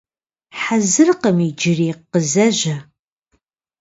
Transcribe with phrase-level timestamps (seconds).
[0.59, 2.75] Хьэзыркъым иджыри, къызэжьэ.